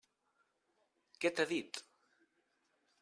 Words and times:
Què 1.25 1.31
t'ha 1.35 1.47
dit? 1.51 1.83